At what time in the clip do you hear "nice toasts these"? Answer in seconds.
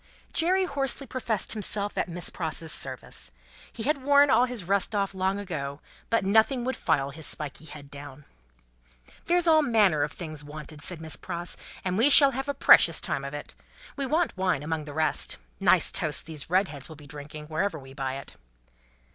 15.59-16.49